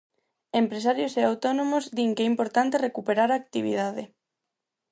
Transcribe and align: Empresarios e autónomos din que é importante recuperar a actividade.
Empresarios 0.61 1.13
e 1.19 1.21
autónomos 1.23 1.83
din 1.97 2.11
que 2.15 2.23
é 2.25 2.31
importante 2.33 2.81
recuperar 2.87 3.29
a 3.31 3.39
actividade. 3.43 4.03